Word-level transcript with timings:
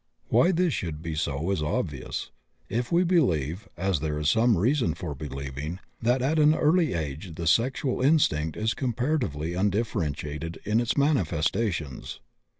Why 0.29 0.51
this 0.51 0.73
should 0.73 1.03
be 1.03 1.13
so 1.13 1.51
is 1.51 1.61
obvious, 1.61 2.31
if 2.69 2.91
we 2.91 3.03
believe 3.03 3.69
as 3.77 3.99
there 3.99 4.17
is 4.17 4.31
some 4.31 4.57
reason 4.57 4.95
for 4.95 5.13
believing 5.13 5.79
that 6.01 6.23
at 6.23 6.39
an 6.39 6.55
early 6.55 6.95
age 6.95 7.35
the 7.35 7.45
sexual 7.45 8.01
instinct 8.01 8.57
is 8.57 8.73
comparatively 8.73 9.53
undifferentiated 9.53 10.59
in 10.65 10.79
its 10.79 10.97
manifestations. 10.97 12.19